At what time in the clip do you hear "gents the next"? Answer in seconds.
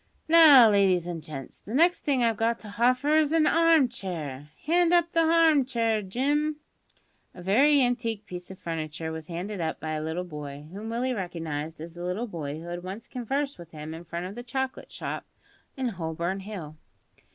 1.21-1.99